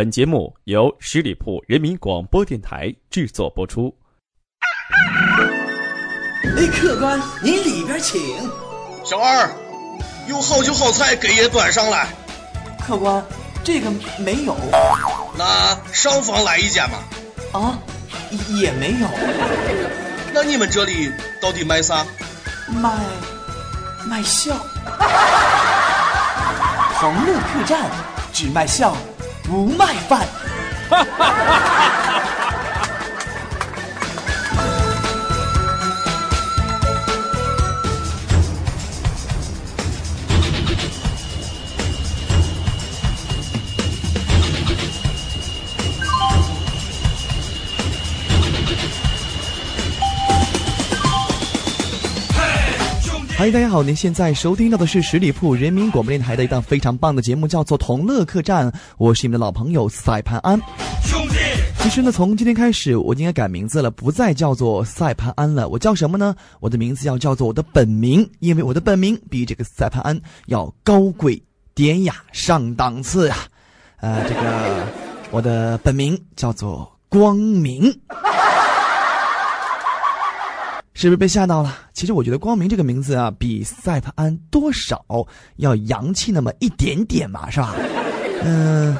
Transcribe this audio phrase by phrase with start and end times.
[0.00, 3.94] 本节目由十里铺人民广播电台制作播出。
[6.56, 8.18] 哎，客官，您里边请。
[9.04, 9.50] 小二，
[10.26, 12.06] 有好酒好菜给爷端上来。
[12.82, 13.22] 客官，
[13.62, 14.56] 这个没有。
[15.36, 17.04] 那上房来一间吧。
[17.52, 17.78] 啊，
[18.58, 19.08] 也没有。
[20.32, 21.12] 那你们这里
[21.42, 22.06] 到底卖啥？
[22.70, 22.90] 卖
[24.06, 24.56] 卖笑。
[26.98, 27.82] 同乐客栈
[28.32, 28.96] 只卖笑，
[29.50, 30.28] 不卖饭。
[53.40, 53.82] 嗨，大家好！
[53.82, 58.70] 您现在收听到的是十里铺人民广播电台的一档非常棒的节目，叫做《同乐客栈》。
[58.98, 60.60] 我是你们的老朋友赛潘安。
[61.02, 61.36] 兄弟，
[61.78, 65.66] 其实呢，从今天开始，我应该改名字了，不再叫做赛潘安了。
[65.70, 66.36] 我叫什么呢？
[66.60, 71.42] 我的名字要叫做我的本名，因为我的本名比这个赛潘安要高贵、
[71.74, 73.36] 典雅、上档次呀。
[74.02, 74.86] 呃，这个
[75.30, 77.90] 我的本名叫做光明。
[81.00, 81.74] 是不是被吓到了？
[81.94, 85.02] 其实我觉得“光明”这个名字啊，比赛潘安多少
[85.56, 87.74] 要洋气那么一点点嘛，是吧？
[88.44, 88.94] 嗯，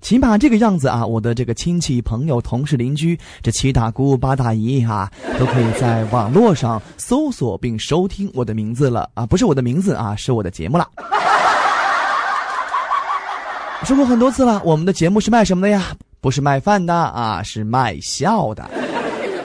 [0.00, 10.88] 起码这个样子啊，我的这个亲戚、朋友、同事、邻居，这七大姑八大姨哈，都可以在网络上搜索并收听我的名字了啊，不是我的名字啊，是我的节目了。
[13.84, 15.94] 说过很多次了，我们的节目是卖什么的呀？
[16.22, 18.70] 不是卖饭的啊，是卖笑的。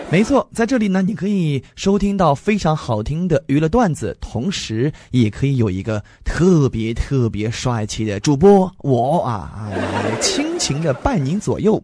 [0.10, 11.84] 没错，在这里呢，你可以收听到非常好听的娱乐段子，同时也可以有一个特别特别帅气的主播，我啊，来倾情的伴您左右。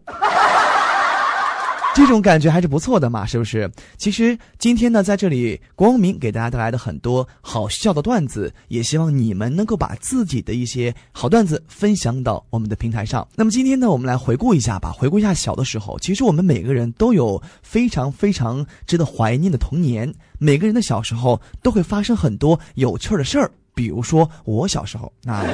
[1.94, 3.70] 这种感觉还是不错的嘛，是不是？
[3.96, 13.26] 其实今天呢，在这里，光明给大家带来的很多好笑的段子，也希望你们能够把自己的一些好段子分享到我们的平台上。
[13.36, 15.96] 那么今天呢，我们来回顾一下吧，回顾一下小的时候。
[16.00, 23.48] 其实我们每个人都有非常非常值得怀念的童年，每个人的小时候都会发生很多有趣的事儿。
[23.72, 25.46] 比如说我小时候，啊，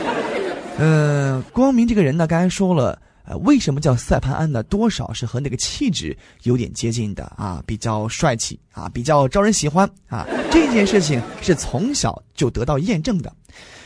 [0.78, 2.98] 嗯，光明这个人呢，刚才说了。
[3.30, 4.60] 呃，为什么叫赛潘安呢？
[4.64, 10.26] 多少是和那个气质有点接近的啊，比较帅气啊，比较招人喜欢啊。
[10.50, 13.32] 这件事情是从小就得到验证的。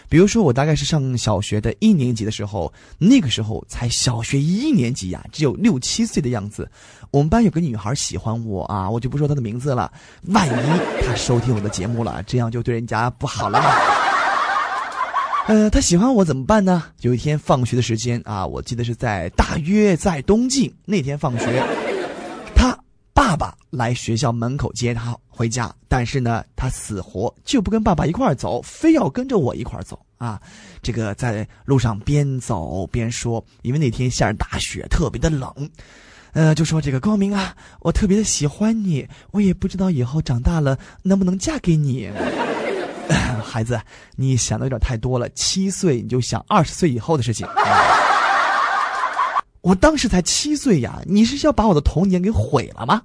[0.08, 6.66] 比如说，我大概是上小学的一年级的时候，那个时候才小学一年级呀，只有六七岁的样子。
[7.10, 9.92] 我们班有个女孩喜欢我啊，我就不说她的名字了，
[10.28, 13.93] 万一她收听我的节目了，这样就对人家不好了嘛。
[15.46, 16.84] 呃，他喜欢我怎么办呢？
[17.02, 21.62] 有一天放学的时间啊，我记得是在大约在冬季那天放学，
[22.56, 22.74] 他
[23.12, 30.40] 爸爸来学校门口接他回家，但是呢，他死活就不跟爸爸一块儿走，非要跟着我一块儿走啊。
[30.82, 35.52] 这个在路上边走边说，因为那天下着大雪，特别的冷，
[36.32, 42.10] 呃，就说这个高明啊，我特别的喜欢你，我也不知道以后长大了能不能嫁给你。
[43.44, 43.80] 孩子，
[44.16, 45.28] 你想的有点太多了。
[45.30, 47.46] 七岁你就想二十岁以后的事情。
[49.60, 53.02] 我当时才七岁呀，你是要把我的童年给毁了吗？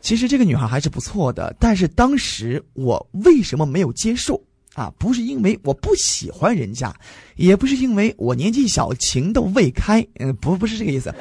[0.00, 4.40] 其实这个女孩还是不错的，但是当时我为什么没有接受
[4.74, 4.92] 啊？
[4.98, 6.92] 不是因为我不喜欢人家，
[7.36, 11.14] 也不是因为我年纪小情窦未开，嗯，不，不是这个意思。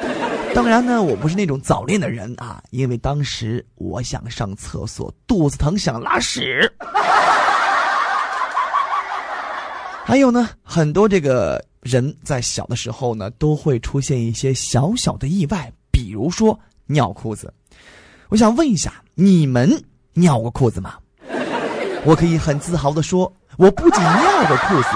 [0.53, 6.72] 当然呢，我不是那种早恋的人啊，因为当时我想上厕所，肚子疼想拉屎。
[10.03, 17.53] 还有呢，很多这个人在小的时候呢，都会出现一些小小的意外，比如说尿裤子。
[18.28, 19.81] 我想问一下，你们
[20.13, 20.95] 尿过裤子吗？
[22.03, 24.89] 我可以很自豪的说，我不仅尿过裤子，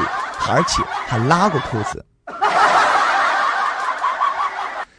[0.50, 2.06] 而且还拉过裤子。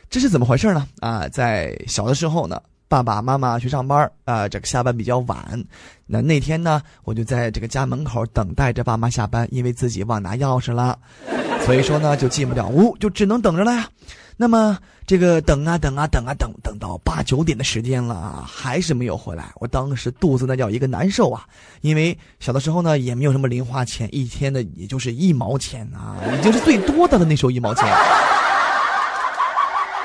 [0.09, 0.87] 这是怎么回事呢？
[1.01, 5.63] 啊，在小的时候呢，爸爸妈妈去上班啊，这个下班比较晚。
[6.07, 10.99] 那那天呢，我就在这个家门口等待着爸妈下班，因为自己忘拿钥匙了，
[11.65, 13.89] 所以说呢，就进不了屋，就只能等着了呀。
[14.39, 19.51] 那么这个等啊等啊等啊等，等到八九点的时间了啊，还是没有回来。
[19.57, 21.45] 我当时肚子那叫一个难受啊，
[21.81, 27.25] 因为小的时候呢，也没有什么零花钱，一天呢也就是一毛钱啊，已经是最多的了。
[27.25, 27.85] 那时候一毛钱。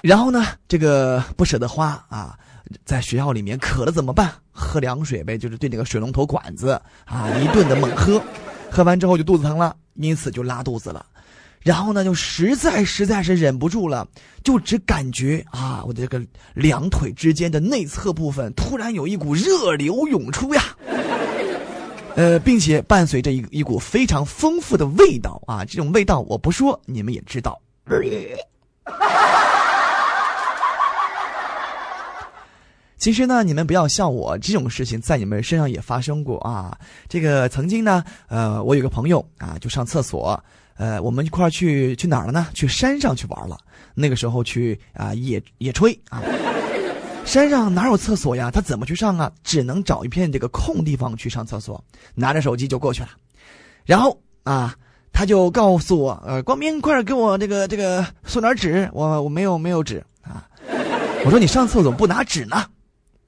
[0.02, 2.38] 然后呢，这个不舍得花啊，
[2.86, 4.34] 在学校里面渴了怎么办？
[4.52, 8.22] 喝凉水呗，就是对那个水龙头管子啊，一顿的猛喝，
[8.70, 11.06] 喝完之后就肚子疼了，因此就拉肚子了。
[11.62, 14.08] 然后呢，就实在实在是忍不住了，
[14.44, 16.26] 就只感觉啊，我的这个
[16.56, 20.64] 两腿之间的内侧部分突然有一股热流涌出呀，
[22.16, 27.62] 呃，并且伴随着一一股非常丰富的味道啊，这种味道我不说你们也知道。
[33.02, 36.78] 其实呢，你们不要笑我，这种事情在你们身上也发生过啊。
[37.10, 40.40] 这个曾经呢，呃，我有个朋友啊，就上厕所。
[40.78, 42.46] 呃，我们一块儿去去哪儿了呢？
[42.54, 43.58] 去山上去玩了。
[43.96, 46.22] 那个时候去啊野野炊啊，
[47.26, 48.52] 山上哪有厕所呀？
[48.52, 49.32] 他怎么去上啊？
[49.44, 51.84] 只能找一片这个空地方去上厕所，
[52.14, 53.10] 拿着手机就过去了。
[53.84, 54.76] 然后啊，
[55.12, 60.48] 他就告诉我，呃，光明，快点给我这个这个送点纸，我我没有没有纸啊。
[61.26, 62.64] 我说你上厕所不拿纸呢？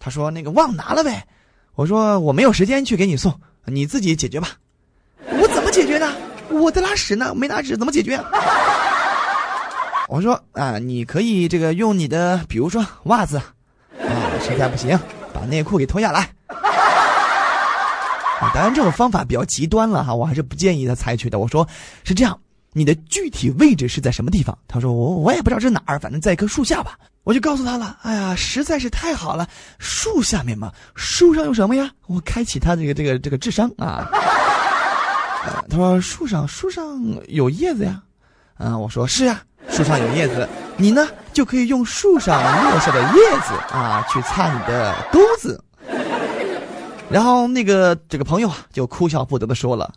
[0.04, 1.26] 他说那个忘拿了呗。
[1.76, 3.34] 我说我没有时间去给你送，
[3.64, 4.50] 你自己解决吧。
[5.30, 6.12] 我怎么解决呢？
[6.50, 8.22] 我在拉屎呢，没拿纸，怎么解决？
[10.10, 14.12] 我说啊，你可以这个用你的，比如说袜子，啊，
[14.42, 15.00] 实在不行，
[15.34, 16.30] 把内裤给脱下来。
[18.54, 21.40] 当然这种方法比较极端了哈，我还是不建议他采取的。
[21.40, 21.66] 我说
[22.04, 22.38] 是这样，
[22.74, 24.56] 你的具体位置是在什么地方？
[24.68, 27.00] 他说我我也不知道是哪儿，反正在一棵树下吧。
[27.24, 29.48] 我就告诉他了，哎呀，实在是太好了，
[29.80, 31.90] 树下面嘛，树上有什么呀？
[32.08, 34.10] 我开启他这个这个这个智商啊。
[35.70, 38.02] 他说：“树上树上有叶子呀，
[38.60, 40.48] 嗯，我说是呀，树上有叶子，
[40.78, 45.62] 你呢就可以用树上落下的叶子啊去擦你的钩子。”
[47.12, 49.94] 然后那个这个朋友啊就哭笑不得的说了：“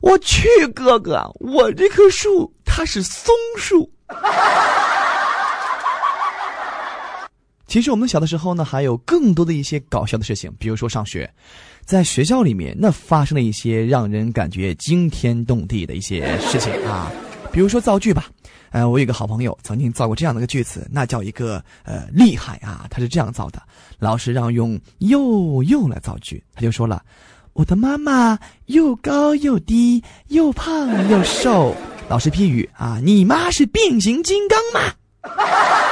[0.00, 3.90] 我去，哥哥，我这棵树它是松树。”
[7.68, 11.30] 其实我们小的时候呢，还有更多的一些搞笑的事情，比如说上学，
[11.84, 17.12] 在学校里面那发生了一些让人感觉惊天动地的一些事情啊，
[17.52, 18.24] 比如说造句吧，
[18.70, 23.62] 呃，我有个好朋友曾经造过这样的一个句子，那叫一个呃厉害啊，他是这样造的，
[23.98, 27.02] 老师让用又又来造句，他就说了，
[27.52, 31.76] 我的妈妈又高又低，又胖又瘦，
[32.08, 34.94] 老师批语啊，你妈是变形金刚吗？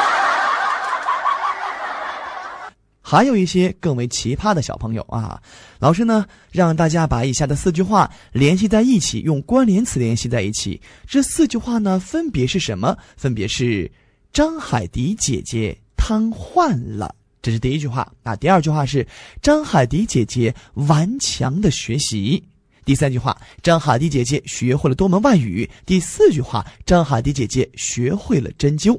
[3.09, 5.41] 还有一些更为奇葩的小朋友啊，
[5.79, 10.81] 老师呢让大家把以下的四句话联系在一起，用关联词联系在一起。
[11.07, 12.99] 这四句话呢分别是什么？
[13.17, 13.89] 分别是
[14.33, 18.35] 张海迪姐姐瘫痪了，这是第一句话啊。
[18.35, 19.07] 第二句话是
[19.41, 22.43] 张海迪姐姐顽强的学习。
[22.85, 25.71] 第三句话，张海迪姐姐学会了多门外语。
[25.87, 28.99] 第四句话，张海迪姐姐学会了针灸。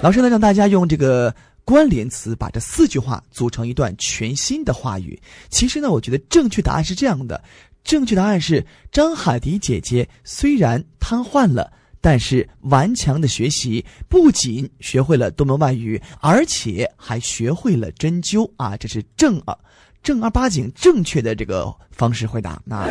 [0.00, 1.34] 老师呢让大家用这个。
[1.64, 5.18] 关联词把这四句话组成一段全新的话语。
[5.48, 7.42] 其实呢，我觉得正确答案是这样的：
[7.84, 18.76] 正确答案是张海迪姐姐虽然瘫痪了，但是顽强的学习，不仅学会了多门外语，而且还学会了针灸啊！
[18.76, 19.56] 这是正儿
[20.02, 22.88] 正儿八经正确的这个方式回答啊。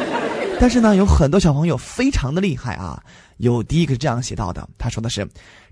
[0.61, 3.01] 但是呢，有很多小朋友非常的厉害啊。
[3.37, 5.27] 有第一个是这样写到的，他说的是。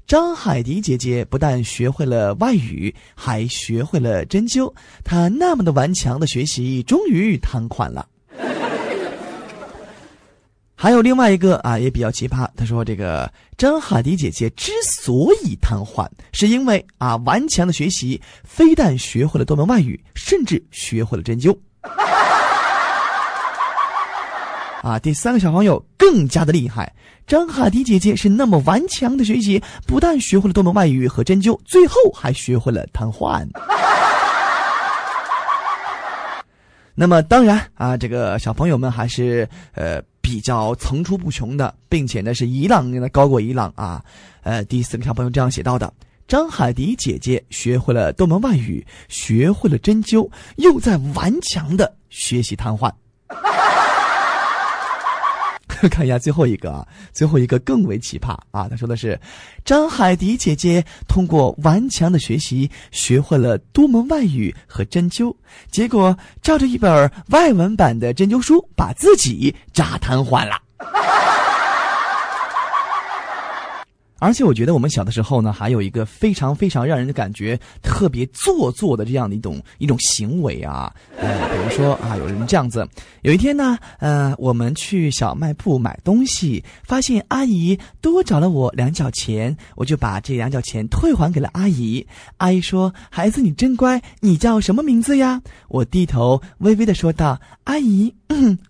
[0.08, 4.74] 张海迪姐姐不但学会了外语，还学会了针灸。
[5.04, 8.08] 她那么的顽强的学习，终于瘫痪了。
[10.74, 12.50] 还有另外一个啊，也比较奇葩。
[12.58, 21.56] 他说：“这个张海迪姐姐之所以瘫痪，是因为啊顽强的学习，非但学会了多门外语，甚至学会了针灸。”
[24.82, 26.94] 啊，第三个小朋友更加的厉害。
[27.28, 33.48] 张海迪姐姐是那么顽强的学习，不但学会了多门外语和针灸，最后还学会了瘫痪。
[36.96, 44.04] 那么当然啊，这个小朋友们还是呃比较层出不穷的，并且呢是一浪的高过一浪啊。
[44.44, 45.94] 呃，第四个小朋友这样写到的：
[46.28, 52.92] 张海迪姐姐学会了多门外语，学会了针灸，又在顽强的学习瘫痪。
[55.90, 58.68] 看一下最后一个啊，最后一个更为奇葩啊！
[58.70, 59.20] 他说的是，
[59.64, 65.34] 张海迪姐姐通过顽强的学习，学会了多门外语和针灸，
[65.72, 70.62] 结果照着一本外文版的针灸书，把自己扎瘫痪了。
[74.20, 81.26] 而且我觉得我们小的时候呢，还有一个非常非常让人感觉特别做作的这样的一种一种行为啊，比
[81.64, 82.88] 如说啊，有人这样子，
[83.22, 92.06] 有一天呢，呃，我们去小卖部买东西，发现阿姨多找了我两角钱，我就把这两角钱退还给了阿姨。
[92.38, 98.14] 阿姨说：“孩子，你真乖，你叫什么名字呀？”我低头微微的说道：“阿姨，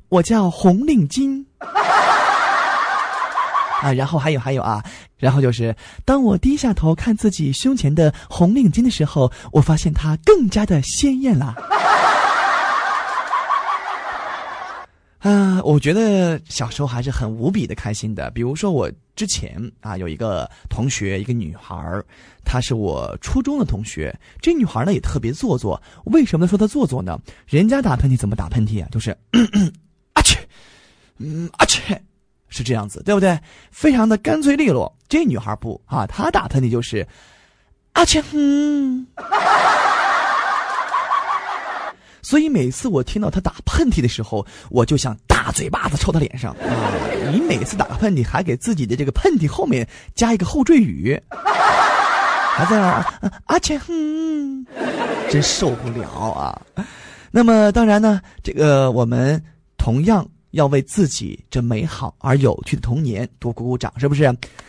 [0.10, 1.44] 我叫红领巾。”
[3.82, 4.84] 啊，然后还有还有啊，
[5.18, 11.56] 然后就是当我低下头看自己胸前的红领巾的时候，我发现它更加的鲜艳了。
[15.20, 18.32] 啊，我觉得小时候还是很无比的开心的。
[18.32, 21.76] 比如说我之前啊，有一个同学，一个女孩，
[22.46, 24.18] 她是我初中的同学。
[24.42, 25.82] 这女孩呢也特别做作。
[26.06, 27.20] 为什么说她做作呢？
[27.48, 28.88] 人家打喷嚏怎么打喷嚏啊？
[28.92, 29.12] 就是
[30.16, 30.38] 啊去，
[31.18, 31.94] 嗯啊去，
[32.50, 33.40] 是这样子，对不对？
[33.72, 34.94] 非常的干脆利落。
[35.08, 37.08] 这女孩不啊，她打喷嚏就是
[37.94, 39.08] 啊去，嗯。
[42.22, 46.92] 所以每次我听到他打喷嚏的时候，我就想大嘴巴子抽他脸上啊！
[47.32, 53.04] 你每次打个喷嚏，还给自己的这个喷嚏后面加一个后缀语，还在那儿
[53.46, 54.64] 啊切哼，
[55.32, 56.62] 真受不了啊！
[57.32, 59.44] 那么当然呢，这个我们
[59.78, 64.24] 同样要为自己这美好而有趣的童年多鼓鼓掌，是不是？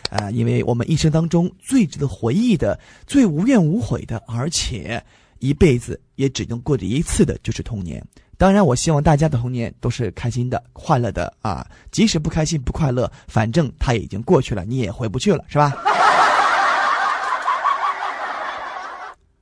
[0.09, 5.01] 啊，因为我们一生当中最值得回忆的、最无怨无悔的，而且。
[5.39, 8.05] 一辈子也只能过这一次的，就是童年。
[8.37, 11.65] 当然，我希望大家的童年都是开心的、快乐的啊！
[11.89, 15.75] 即使不开心、不快乐，反正它已经过去了，你也回不去了，是吧？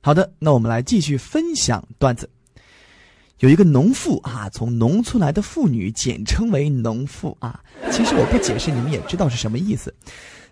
[0.00, 2.30] 好的，那我们来继续分享段子。
[3.40, 7.58] 有一个农妇啊，从农村来的妇女，简称为农妇啊。
[7.90, 9.94] 其实我不解释，你们也知道是什么意思。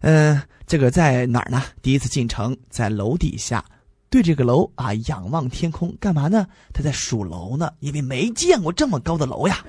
[0.00, 1.62] 嗯，这个在哪儿呢？
[1.82, 3.62] 第一次进城，在楼底下。
[4.08, 6.46] 对这个楼啊，仰望天空，干嘛呢？
[6.72, 9.62] 他在数楼呢，因为没见过这么高的楼呀，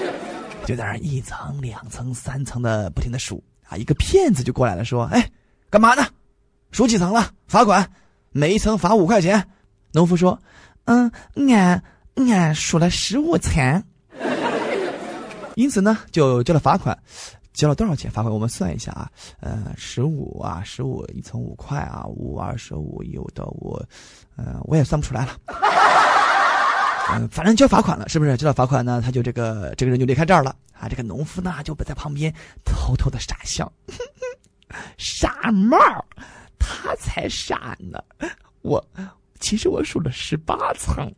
[0.64, 3.76] 就在那一层、两层、三层的不停的数啊。
[3.76, 5.30] 一个骗子就过来了，说：“哎，
[5.68, 6.06] 干嘛呢？
[6.70, 7.30] 数几层了？
[7.48, 7.86] 罚款，
[8.30, 9.46] 每一层罚五块钱。”
[9.92, 10.40] 农夫说
[10.86, 11.82] ：“嗯，俺
[12.16, 13.82] 俺数了十五层，
[15.54, 16.96] 因此呢，就交了罚款。”
[17.56, 18.30] 交了多少钱罚款？
[18.30, 23.82] 我们算一下啊，呃，十五啊，十五一层五块啊，五二十五有的我，
[24.36, 25.38] 呃，我也算不出来了。
[27.12, 28.36] 嗯， 反正交罚款了，是不是？
[28.36, 30.86] 交了罚款呢，他就这个这个人就离开这儿了啊。
[30.86, 32.30] 这个农夫呢，就不在旁边
[32.62, 33.72] 偷偷的傻笑，
[34.98, 35.78] 傻帽，
[36.58, 37.98] 他才傻呢。
[38.60, 38.86] 我
[39.40, 41.10] 其实我数了十八层。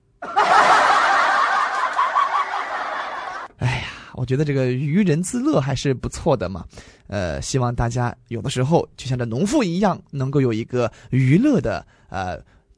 [3.58, 3.88] 哎呀。
[4.18, 6.64] 我觉得这个渔人自乐还是不错的嘛，
[7.06, 12.36] 呃，希望大家有的时候就像这农妇一样，能够有一个娱乐的呃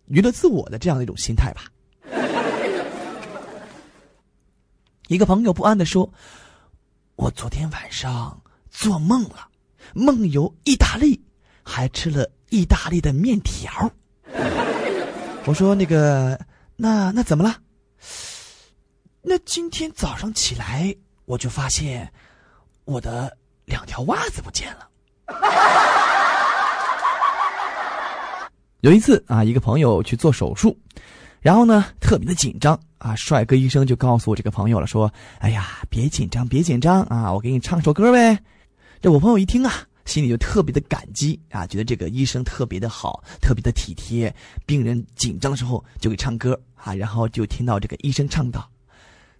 [0.09, 1.63] 娱乐自我的这样的一种心态吧。
[5.09, 6.13] 一个朋友不安的说
[7.17, 8.39] ：“我昨天晚上
[8.71, 9.49] 做梦了，
[9.95, 11.19] 梦游意大利，
[11.63, 13.91] 还吃了意大利的面条。”
[15.47, 16.39] 我说：“那个，
[16.77, 17.57] 那那怎么了？
[19.23, 20.95] 那今天早上起来。”
[21.31, 22.13] 我就发现，
[22.85, 24.89] 我的两条袜子不见了。
[28.81, 30.77] 有一次啊，一个朋友去做手术，
[31.41, 35.09] 然后呢特别的紧张啊，帅哥医生就告诉我这个朋友了，说
[35.39, 38.37] ：“哎呀，别紧张，别紧张啊，我给你唱首歌呗。”
[39.01, 44.35] 这我朋友一听啊，心里就特别的感激啊，觉得这个医生特别的好，特别的体贴，
[44.67, 48.69] 病人紧张的时候就给唱歌啊，然后就听到这个医生唱道。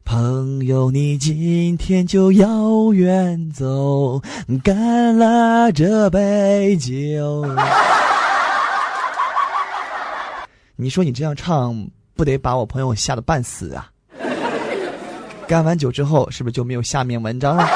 [0.05, 4.21] 朋友，你今天就要远走，
[4.65, 7.47] 干了这杯酒。
[10.75, 11.77] 你说你这样唱，
[12.17, 13.89] 不得把我朋友吓得半死啊？
[15.47, 17.69] 干完酒之后，是不是就没有下面文章了？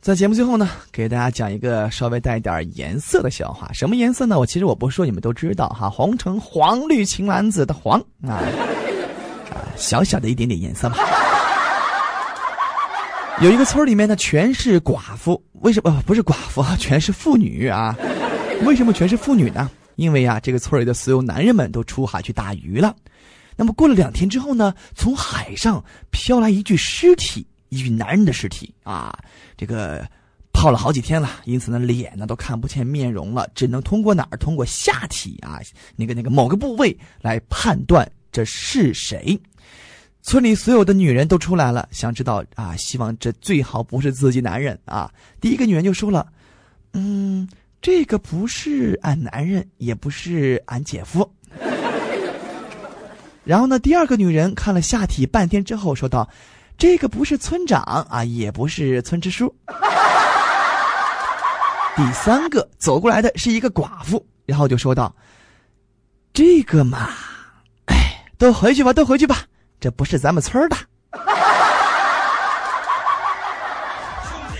[0.00, 3.70] 在节目最后呢，给大家讲一个稍微带点颜色的笑话。
[3.72, 4.38] 什么颜色呢？
[4.38, 5.90] 我其实我不说，你们都知道哈。
[5.90, 8.40] 红橙黄绿青蓝紫的黄啊。
[9.78, 10.98] 小小的一点点颜色吧。
[13.40, 15.40] 有一个村里面呢，全是寡妇。
[15.60, 16.64] 为什么不是寡妇？
[16.76, 17.96] 全是妇女啊？
[18.64, 19.70] 为什么全是妇女呢？
[19.94, 22.94] 因为啊，这个村里的所有男人们都出海去打鱼了。
[23.56, 29.16] 那么过了两天之后呢，从海上飘来一具尸体，一具男人的尸体啊。
[29.56, 30.04] 这个
[30.52, 34.36] 泡了好几天了，因此呢，脸呢都看不见面容了，只能通过哪儿？
[34.36, 35.60] 通过下体啊，
[35.94, 39.40] 那个那个某个部位来判断这是谁。
[40.28, 45.10] 村里所有的女人都出来了，想知道啊，希望这最好不是自己男人啊。
[45.40, 46.26] 第一个女人就说了
[46.92, 47.48] ：“嗯，
[47.80, 51.26] 这个不是俺男人，也不是俺姐夫。”
[53.42, 56.28] 然后呢，第二个女人看了下体半天之后说道
[56.76, 59.56] ：“这个不是村长啊，也不是村支书。”
[61.96, 65.16] 第三个走过来的是一个寡妇，然后就说道
[66.34, 67.08] ：“这个嘛，
[67.86, 69.46] 哎，都回去吧，都回去吧。”
[69.80, 70.76] 这不是咱们村的。
[70.76, 71.22] 兄
[74.52, 74.58] 弟，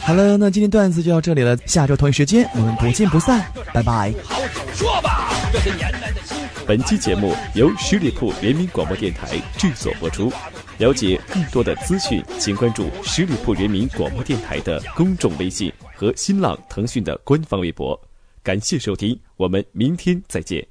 [0.00, 4.12] 好了，那今天段子就到这里了，下周同一时间我们不见不散，拜拜。
[4.24, 4.42] 好好
[4.74, 6.64] 说吧，这些年来的辛苦。
[6.66, 10.32] 本期节目由十里铺人民广播电台制作播出。
[10.78, 18.00] 了解更多的资讯，请关注十里铺人民广播电台的公众微信和新浪、腾讯的官方微博。
[18.42, 20.69] 感谢收听，我们明天再见。